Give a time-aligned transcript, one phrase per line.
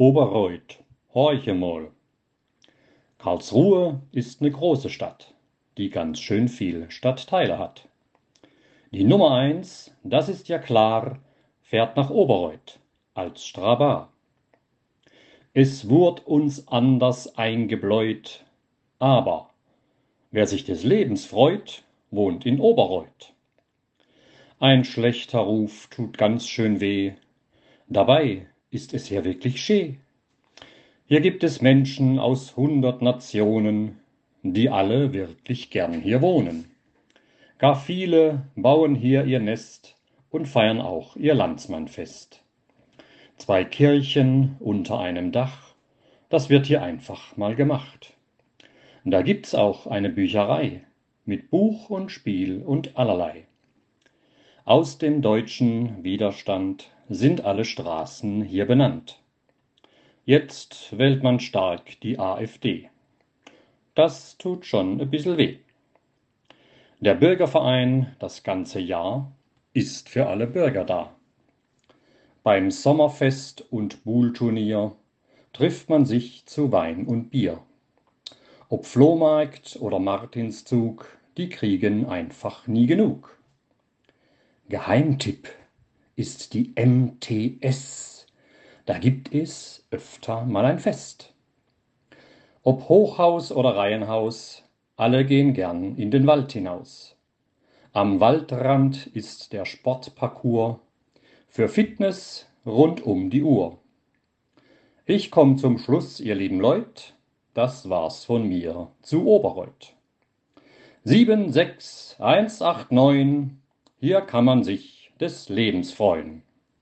[0.00, 0.78] Oberreuth,
[1.12, 1.90] horche mal.
[3.18, 5.34] Karlsruhe ist eine große Stadt,
[5.76, 7.88] die ganz schön viel Stadtteile hat.
[8.92, 11.18] Die Nummer eins, das ist ja klar,
[11.62, 12.78] fährt nach Oberreuth
[13.14, 14.12] als Strabar.
[15.52, 18.44] Es wurd uns anders eingebläut,
[19.00, 19.50] aber
[20.30, 23.34] wer sich des Lebens freut, wohnt in Oberreuth.
[24.60, 27.14] Ein schlechter Ruf tut ganz schön weh,
[27.88, 29.96] dabei ist es ja wirklich schee.
[31.06, 33.98] Hier gibt es Menschen aus hundert Nationen,
[34.42, 36.70] die alle wirklich gern hier wohnen.
[37.58, 39.96] Gar viele bauen hier ihr Nest
[40.30, 42.42] und feiern auch ihr Landsmannfest.
[43.36, 45.74] Zwei Kirchen unter einem Dach,
[46.28, 48.14] das wird hier einfach mal gemacht.
[49.04, 50.82] Da gibt's auch eine Bücherei
[51.24, 53.46] mit Buch und Spiel und allerlei.
[54.64, 59.20] Aus dem deutschen Widerstand sind alle Straßen hier benannt.
[60.24, 62.90] Jetzt wählt man stark die AfD.
[63.94, 65.58] Das tut schon ein bisschen weh.
[67.00, 69.32] Der Bürgerverein das ganze Jahr
[69.72, 71.14] ist für alle Bürger da.
[72.42, 74.94] Beim Sommerfest und Buhlturnier
[75.52, 77.62] trifft man sich zu Wein und Bier.
[78.68, 83.38] Ob Flohmarkt oder Martinszug, die kriegen einfach nie genug.
[84.68, 85.48] Geheimtipp
[86.18, 88.26] ist die MTS.
[88.86, 91.32] Da gibt es öfter mal ein Fest.
[92.64, 94.64] Ob Hochhaus oder Reihenhaus,
[94.96, 97.14] alle gehen gern in den Wald hinaus.
[97.92, 100.78] Am Waldrand ist der Sportparcours
[101.46, 103.78] für Fitness rund um die Uhr.
[105.06, 107.14] Ich komm zum Schluss, ihr lieben Leut,
[107.54, 109.94] das war's von mir zu Oberreuth.
[111.04, 113.50] 76189,
[114.00, 116.42] hier kann man sich des Lebens freuen.